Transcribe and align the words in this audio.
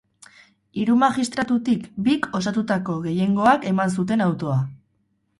Hiru 0.83 0.93
magistratutik 1.01 1.83
bik 2.07 2.25
osatutako 2.39 2.95
gehiengoak 3.03 3.67
eman 3.73 3.93
zuen 3.97 4.25
autoa. 4.29 4.57